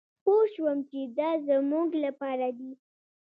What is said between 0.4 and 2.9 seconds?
شوم چې دا زمونږ لپاره دي.